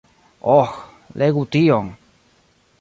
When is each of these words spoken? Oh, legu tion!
Oh, 0.53 0.71
legu 1.23 1.45
tion! 1.57 1.95